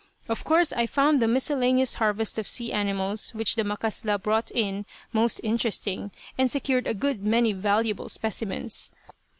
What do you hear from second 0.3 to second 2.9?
course I found the miscellaneous harvest of sea